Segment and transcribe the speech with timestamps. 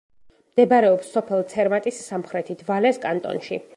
[0.53, 3.61] მდებარეობს სოფელ ცერმატის სამხრეთით, ვალეს კანტონში.